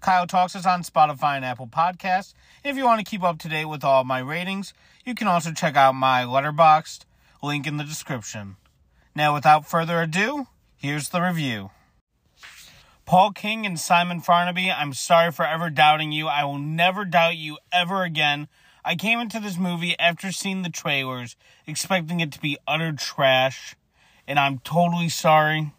[0.00, 2.32] Kyle Talks is on Spotify and Apple Podcasts.
[2.64, 4.72] If you want to keep up to date with all my ratings,
[5.04, 7.00] you can also check out my Letterboxd
[7.42, 8.56] link in the description.
[9.14, 11.70] Now, without further ado, here's the review.
[13.06, 16.28] Paul King and Simon Farnaby, I'm sorry for ever doubting you.
[16.28, 18.46] I will never doubt you ever again.
[18.84, 21.34] I came into this movie after seeing the trailers,
[21.66, 23.74] expecting it to be utter trash,
[24.28, 25.72] and I'm totally sorry.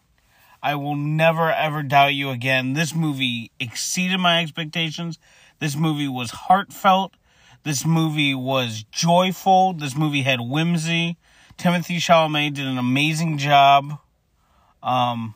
[0.62, 2.74] I will never ever doubt you again.
[2.74, 5.18] This movie exceeded my expectations.
[5.60, 7.14] This movie was heartfelt.
[7.64, 9.74] This movie was joyful.
[9.74, 11.18] This movie had whimsy.
[11.58, 14.00] Timothée Chalamet did an amazing job.
[14.82, 15.36] Um,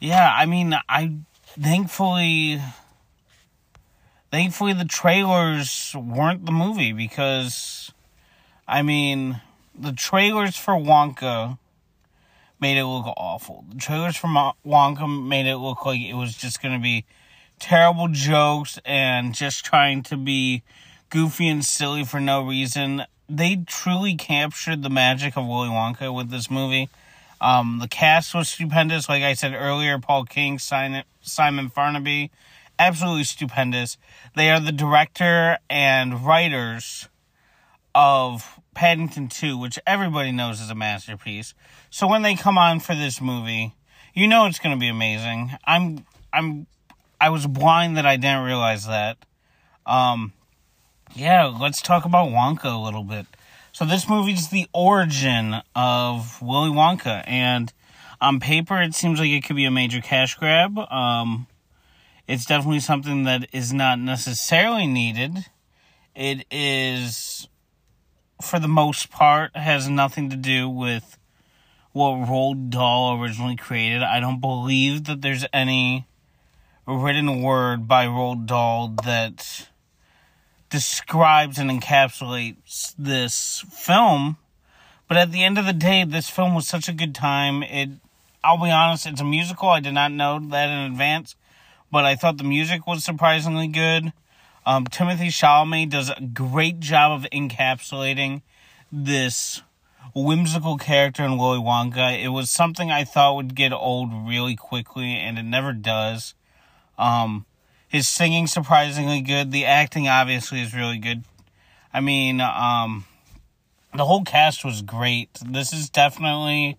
[0.00, 1.16] yeah, I mean, I
[1.60, 2.60] thankfully,
[4.30, 7.92] thankfully the trailers weren't the movie because,
[8.66, 9.40] I mean,
[9.78, 11.58] the trailers for Wonka
[12.60, 13.64] made it look awful.
[13.68, 14.34] The trailers from
[14.66, 17.04] Wonka made it look like it was just going to be
[17.58, 20.62] terrible jokes and just trying to be
[21.10, 23.04] goofy and silly for no reason.
[23.28, 26.88] They truly captured the magic of Willy Wonka with this movie.
[27.40, 29.08] Um, the cast was stupendous.
[29.08, 32.30] Like I said earlier, Paul King, Simon Farnaby,
[32.78, 33.96] absolutely stupendous.
[34.34, 37.08] They are the director and writers
[37.94, 41.52] of Paddington 2, which everybody knows is a masterpiece.
[41.90, 43.74] So when they come on for this movie,
[44.14, 45.50] you know it's going to be amazing.
[45.64, 46.68] I'm I'm
[47.20, 49.16] I was blind that I didn't realize that.
[49.84, 50.32] Um
[51.16, 53.26] yeah, let's talk about Wonka a little bit.
[53.72, 57.72] So this movie's the origin of Willy Wonka and
[58.20, 60.78] on paper it seems like it could be a major cash grab.
[60.78, 61.48] Um
[62.28, 65.46] it's definitely something that is not necessarily needed.
[66.14, 67.48] It is
[68.40, 71.18] for the most part, has nothing to do with
[71.92, 74.02] what Roald Dahl originally created.
[74.02, 76.06] I don't believe that there's any
[76.86, 79.68] written word by Roald Dahl that
[80.70, 84.36] describes and encapsulates this film.
[85.08, 87.62] But at the end of the day, this film was such a good time.
[87.62, 87.90] It,
[88.44, 89.70] I'll be honest, it's a musical.
[89.70, 91.34] I did not know that in advance,
[91.90, 94.12] but I thought the music was surprisingly good.
[94.68, 98.42] Um, Timothée Chalamet does a great job of encapsulating
[98.92, 99.62] this
[100.14, 102.22] whimsical character in Willy Wonka.
[102.22, 106.34] It was something I thought would get old really quickly, and it never does.
[106.98, 107.46] Um,
[107.88, 109.52] his singing surprisingly good.
[109.52, 111.24] The acting obviously is really good.
[111.94, 113.06] I mean, um,
[113.96, 115.30] the whole cast was great.
[115.46, 116.76] This is definitely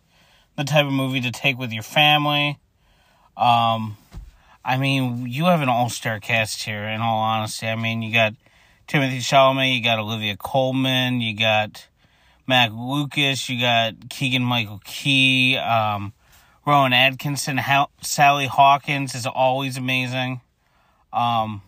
[0.58, 2.60] the type of movie to take with your family.
[3.36, 3.98] Um,
[4.70, 7.68] I mean, you have an all star cast here, in all honesty.
[7.68, 8.36] I mean, you got
[8.88, 11.88] Timothée Chalamet, you got Olivia Colman, you got
[12.46, 16.14] Matt Lucas, you got Keegan Michael Key, um,
[16.68, 17.60] Rowan Atkinson,
[18.02, 20.42] Sally Hawkins is always amazing.
[21.12, 21.64] Um,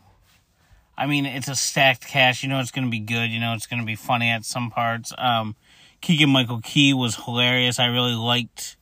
[0.95, 2.43] I mean, it's a stacked cast.
[2.43, 3.31] You know it's going to be good.
[3.31, 5.11] You know it's going to be funny at some parts.
[5.17, 5.55] Um,
[6.01, 7.79] Keegan Michael Key was hilarious.
[7.79, 8.77] I really liked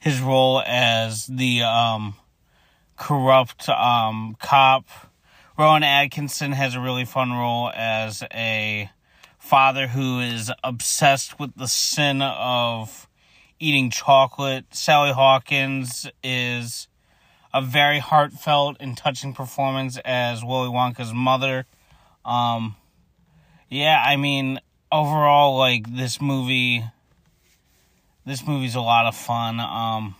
[0.00, 2.14] his role as the um,
[2.96, 4.86] corrupt um, cop.
[5.58, 8.90] Rowan Atkinson has a really fun role as a
[9.38, 13.08] father who is obsessed with the sin of
[13.60, 14.64] eating chocolate.
[14.74, 16.88] Sally Hawkins is
[17.52, 21.66] a very heartfelt and touching performance as Willy Wonka's mother.
[22.24, 22.74] Um,
[23.68, 24.60] yeah, I mean,
[24.90, 26.84] overall, like this movie,
[28.26, 29.60] this movie's a lot of fun.
[29.60, 30.16] Um,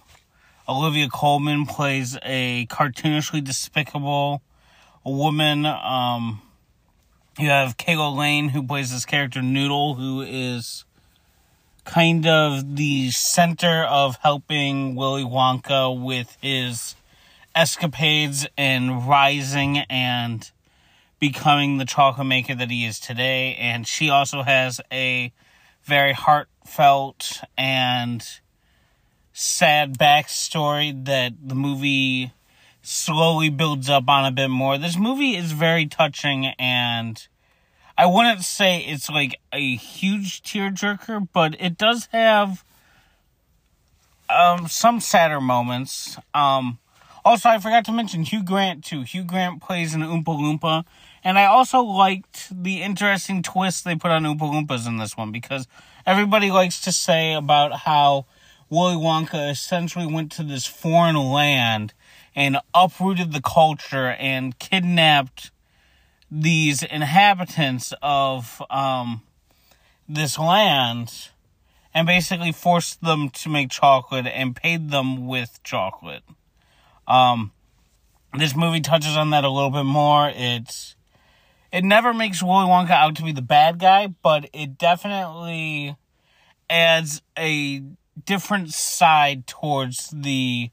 [0.67, 4.41] Olivia Colman plays a cartoonishly despicable
[5.05, 5.67] woman.
[5.67, 6.41] Um,
[7.39, 10.87] you have Calah Lane, who plays this character Noodle, who is
[11.85, 16.95] kind of the center of helping Willy Wonka with his
[17.55, 20.51] escapades and rising and
[21.21, 23.55] becoming the chocolate maker that he is today.
[23.57, 25.31] And she also has a
[25.83, 28.27] very heartfelt and
[29.37, 32.33] sad backstory that the movie
[32.83, 34.79] slowly builds up on a bit more.
[34.79, 37.27] This movie is very touching and
[37.99, 42.65] I wouldn't say it's like a huge tearjerker, but it does have
[44.31, 46.17] um some sadder moments.
[46.33, 46.79] Um
[47.25, 49.03] also I forgot to mention Hugh Grant too.
[49.03, 50.85] Hugh Grant plays an Oompa Loompa.
[51.25, 55.33] And I also liked the interesting twist they put on Oompa Loompas in this one
[55.33, 55.67] because
[56.07, 58.27] everybody likes to say about how
[58.75, 61.95] Willy Wonka essentially went to this foreign land
[62.35, 65.53] and uprooted the culture and kidnapped
[66.29, 69.23] these inhabitants of um,
[70.09, 71.29] this land
[71.95, 76.25] and basically forced them to make chocolate and paid them with chocolate.
[77.07, 77.53] Um,
[78.37, 80.33] this movie touches on that a little bit more.
[80.35, 80.97] It's
[81.71, 85.97] it never makes Willy Wonka out to be the bad guy, but it definitely
[86.69, 87.81] adds a
[88.25, 90.71] different side towards the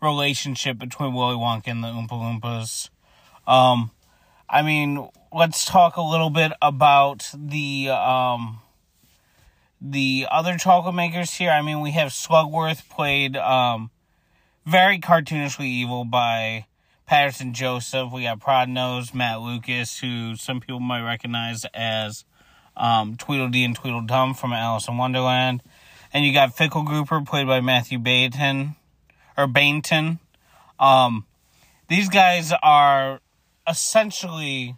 [0.00, 2.90] relationship between Willy Wonka and the Oompa Loompas.
[3.46, 3.90] Um,
[4.48, 8.60] I mean, let's talk a little bit about the um,
[9.80, 11.50] the other chocolate makers here.
[11.50, 13.90] I mean, we have Slugworth played um,
[14.64, 16.66] very cartoonishly evil by
[17.06, 18.12] Paterson Joseph.
[18.12, 22.24] We got Prodnose, Matt Lucas, who some people might recognize as
[22.76, 25.62] um, Tweedledee and Tweedledum from Alice in Wonderland.
[26.12, 28.76] And you got Fickelgruber, played by Mathew Baynton,
[29.36, 30.18] or Baynton.
[30.78, 31.26] Um,
[31.88, 33.20] these guys are
[33.68, 34.76] essentially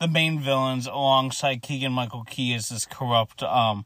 [0.00, 3.84] the main villains alongside Keegan Michael Key as this corrupt um,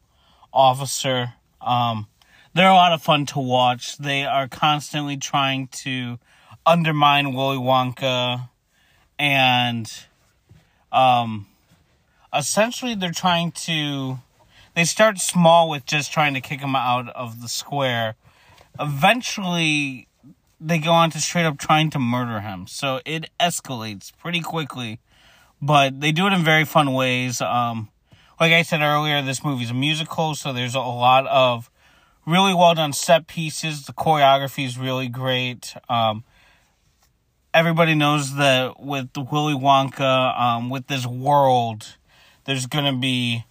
[0.53, 1.35] officer.
[1.61, 2.07] Um,
[2.55, 3.97] they're a lot of fun to watch.
[3.97, 6.19] They are constantly trying to
[6.67, 8.49] undermine Willy Wonka
[9.19, 9.91] and
[10.91, 11.47] um,
[12.35, 14.19] essentially they're trying to
[14.75, 18.17] they start small with just trying to kick him out of the square.
[18.81, 20.09] Eventually
[20.61, 22.67] they go on to straight up trying to murder him.
[22.67, 25.01] So it escalates pretty quickly.
[25.61, 27.41] But they do it in very fun ways.
[27.41, 27.91] Um,
[28.41, 31.71] like I said earlier, this movie's a musical, so there's a lot of
[32.27, 33.87] really well done set pieces.
[33.87, 35.75] The choreography is really great.
[35.89, 36.25] Um,
[37.55, 41.97] everybody knows that with Willy Wonka, um, with this world,
[42.45, 43.45] there's gonna be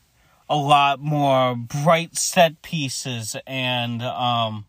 [0.51, 4.65] a lot more bright set pieces and um,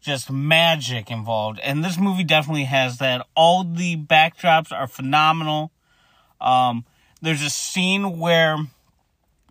[0.00, 1.60] just magic involved.
[1.60, 3.26] And this movie definitely has that.
[3.36, 5.70] All the backdrops are phenomenal.
[6.40, 6.86] Um,
[7.20, 8.56] there's a scene where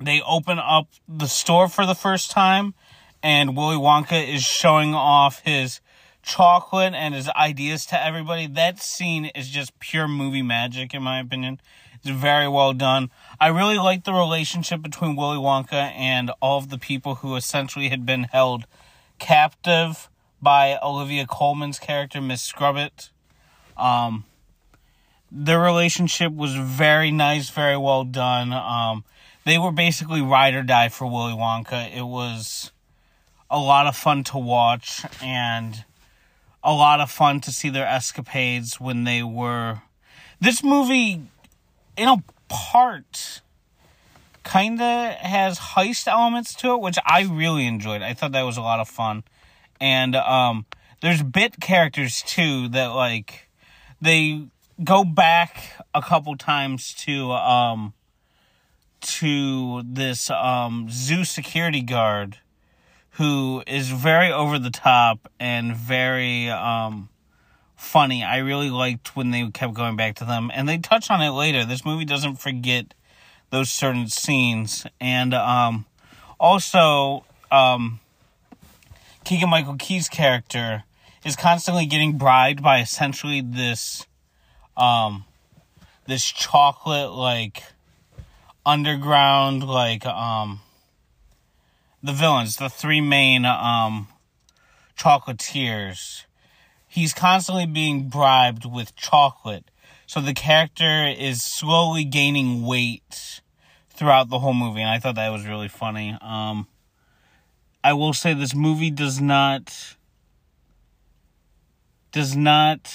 [0.02, 2.74] they open up the store for the first time,
[3.22, 5.80] and Willy Wonka is showing off his
[6.24, 8.48] chocolate and his ideas to everybody.
[8.48, 11.62] That scene is just pure movie magic, in my opinion.
[12.06, 13.10] Very well done.
[13.40, 17.90] I really liked the relationship between Willy Wonka and all of the people who essentially
[17.90, 18.66] had been held
[19.20, 20.10] captive
[20.42, 23.10] by Olivia Colman's character, Miss Scrubitt.
[23.76, 24.26] Um,
[25.32, 28.54] their relationship was very nice, very well done.
[28.54, 29.04] Um,
[29.44, 31.96] they were basically ride or die for Willy Wonka.
[31.96, 32.72] It was
[33.50, 35.84] a lot of fun to watch and
[36.64, 39.82] a lot of fun to see their escapades when they were.
[40.42, 41.24] This movie,
[41.98, 43.42] in a part,
[44.44, 48.02] kind of has heist elements to it, which I really enjoyed.
[48.02, 49.24] I thought that was a lot of fun.
[49.80, 50.66] And um,
[51.02, 53.50] there's bit characters too that like
[54.02, 54.48] they
[54.84, 57.94] go back a couple times to um
[59.02, 62.40] to this um zoo security guard
[63.12, 67.10] who is very over the top and very um
[67.86, 68.24] funny.
[68.24, 71.30] I really liked when they kept going back to them and they touch on it
[71.30, 71.64] later.
[71.64, 72.94] This movie doesn't forget
[73.52, 75.86] those certain scenes and um
[76.40, 78.00] also um
[79.24, 80.84] Keegan Michael Key's character
[81.24, 84.06] is constantly getting bribed by essentially this
[84.76, 85.26] um
[86.08, 87.64] this chocolate like
[88.66, 90.60] underground like um
[92.04, 94.08] the villains, the three main um
[94.98, 96.25] chocolatiers.
[96.96, 99.70] He's constantly being bribed with chocolate.
[100.08, 103.42] So the character is slowly gaining weight
[103.90, 106.18] throughout the whole movie and I thought that was really funny.
[106.22, 106.70] Um
[107.84, 109.98] I will say this movie does not
[112.14, 112.88] does not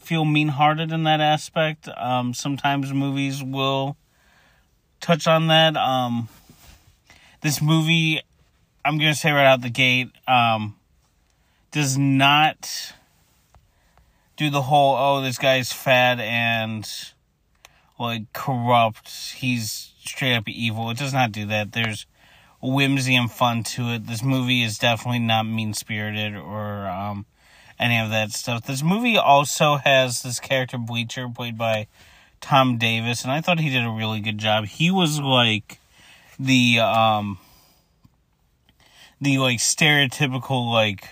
[0.00, 1.88] feel mean-hearted in that aspect.
[1.96, 3.96] Um, sometimes movies will
[5.00, 5.76] touch on that.
[5.76, 6.28] Um,
[7.40, 8.20] this movie,
[8.84, 10.76] I'm gonna say right out the gate, um,
[11.72, 12.92] does not
[14.42, 16.88] do the whole oh this guy's fat and
[17.98, 19.08] like corrupt.
[19.36, 20.90] He's straight up evil.
[20.90, 21.72] It does not do that.
[21.72, 22.06] There's
[22.60, 24.06] whimsy and fun to it.
[24.06, 27.26] This movie is definitely not mean spirited or um,
[27.78, 28.66] any of that stuff.
[28.66, 31.86] This movie also has this character Bleacher played by
[32.40, 34.64] Tom Davis, and I thought he did a really good job.
[34.66, 35.78] He was like
[36.38, 37.38] the um
[39.20, 41.08] the like stereotypical like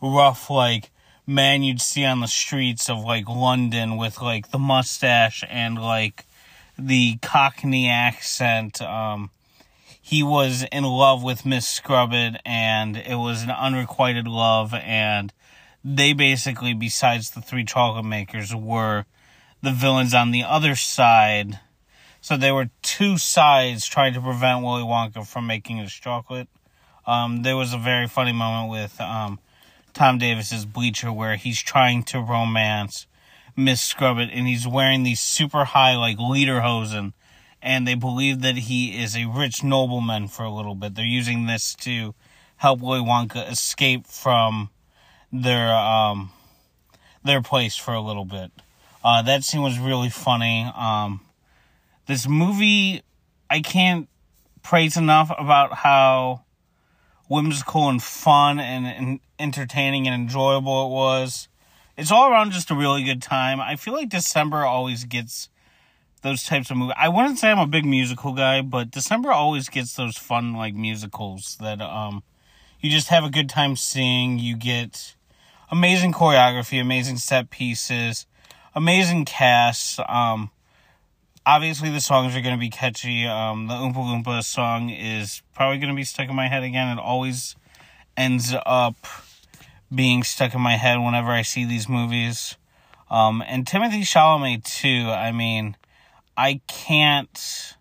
[0.00, 0.91] rough like
[1.26, 6.26] man you'd see on the streets of like London with like the mustache and like
[6.78, 9.30] the cockney accent um
[10.04, 14.74] he was in love with Miss Scrubitt, and it was an unrequited love.
[14.74, 15.32] And
[15.84, 19.06] they basically, besides the three chocolate makers, were
[19.62, 21.60] the villains on the other side.
[22.20, 26.48] So there were two sides trying to prevent Willy Wonka from making his chocolate.
[27.06, 29.38] Um, there was a very funny moment with um,
[29.92, 33.06] Tom Davis's Bleacher where he's trying to romance
[33.56, 37.12] Miss Scrubitt, and he's wearing these super high like lederhosen,
[37.60, 40.94] and they believe that he is a rich nobleman for a little bit.
[40.94, 42.14] They're using this to
[42.56, 44.70] help Willy Wonka escape from
[45.30, 46.30] their um
[47.24, 48.50] their place for a little bit.
[49.04, 50.70] Uh, that scene was really funny.
[50.76, 51.20] Um,
[52.06, 53.02] this movie,
[53.50, 54.08] I can't
[54.62, 56.42] praise enough about how
[57.32, 61.48] whimsical and fun and, and entertaining and enjoyable it was.
[61.96, 63.58] It's all around just a really good time.
[63.58, 65.48] I feel like December always gets
[66.20, 66.94] those types of movies.
[66.98, 70.74] I wouldn't say I'm a big musical guy, but December always gets those fun like
[70.74, 72.22] musicals that um
[72.80, 74.38] you just have a good time seeing.
[74.38, 75.14] You get
[75.70, 78.26] amazing choreography, amazing set pieces,
[78.74, 79.98] amazing casts.
[80.06, 80.50] Um
[81.46, 83.26] obviously the songs are going to be catchy.
[83.26, 86.96] Um, the Oompa Loompa song is probably going to be stuck in my head again.
[86.96, 87.56] It always
[88.16, 88.96] ends up
[89.94, 92.56] being stuck in my head whenever I see these movies.
[93.10, 95.10] Um, and Timothée Chalamet too.
[95.10, 95.76] I mean,
[96.36, 97.76] I can't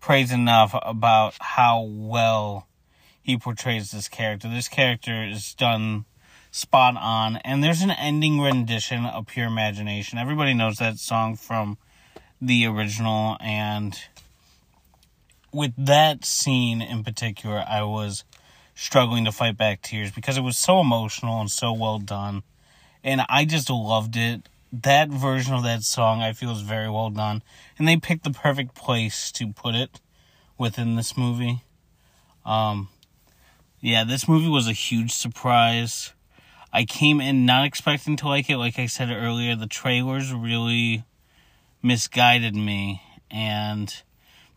[0.00, 2.68] praise enough about how well
[3.22, 4.48] he portrays this character.
[4.48, 6.04] This character is done
[6.50, 10.18] spot on, and there's an ending rendition of Pure Imagination.
[10.18, 11.78] Everybody knows that song from
[12.46, 13.98] the original, and
[15.52, 18.24] with that scene in particular, I was
[18.74, 22.42] struggling to fight back tears because it was so emotional and so well done.
[23.02, 24.48] And I just loved it.
[24.72, 27.42] That version of that song I feel is very well done.
[27.78, 30.00] And they picked the perfect place to put it
[30.58, 31.62] within this movie.
[32.44, 32.88] Um
[33.80, 36.12] yeah, this movie was a huge surprise.
[36.72, 38.56] I came in not expecting to like it.
[38.56, 41.04] Like I said earlier, the trailers really
[41.84, 44.02] misguided me and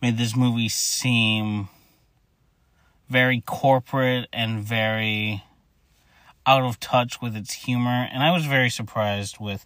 [0.01, 1.67] made this movie seem
[3.09, 5.43] very corporate and very
[6.45, 8.07] out of touch with its humor.
[8.11, 9.65] And I was very surprised with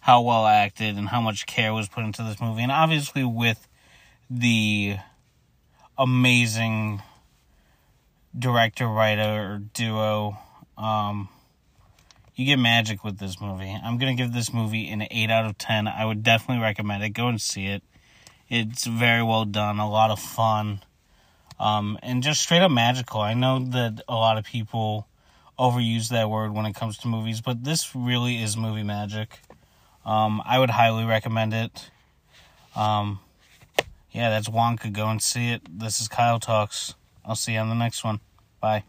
[0.00, 2.62] how well acted and how much care was put into this movie.
[2.62, 3.68] And obviously, with
[4.30, 4.96] the
[5.98, 7.02] amazing
[8.36, 10.38] director writer duo,
[10.78, 11.28] um,
[12.34, 13.76] you get magic with this movie.
[13.82, 15.86] I'm gonna give this movie an eight out of ten.
[15.86, 17.10] I would definitely recommend it.
[17.10, 17.82] Go and see it.
[18.48, 20.82] It's very well done, a lot of fun,
[21.58, 23.20] um, and just straight up magical.
[23.20, 25.06] I know that a lot of people
[25.58, 29.38] overuse that word when it comes to movies, but this really is movie magic.
[30.04, 31.90] Um, I would highly recommend it.
[32.74, 33.20] Um,
[34.10, 34.92] yeah, that's Wonka.
[34.92, 35.62] Go and see it.
[35.70, 36.94] This is Kyle Talks.
[37.24, 38.20] I'll see you on the next one.
[38.60, 38.84] Bye.